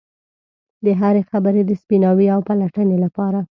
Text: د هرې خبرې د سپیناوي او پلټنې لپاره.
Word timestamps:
د 0.85 0.87
هرې 0.99 1.21
خبرې 1.31 1.61
د 1.65 1.71
سپیناوي 1.81 2.27
او 2.35 2.39
پلټنې 2.47 2.97
لپاره. 3.05 3.39